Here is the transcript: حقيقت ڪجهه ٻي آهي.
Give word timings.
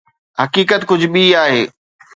حقيقت 0.41 0.81
ڪجهه 0.89 1.11
ٻي 1.13 1.23
آهي. 1.43 1.61